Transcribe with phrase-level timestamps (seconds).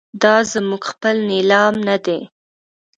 [0.21, 2.19] دا زموږ خپل نیلام نه دی.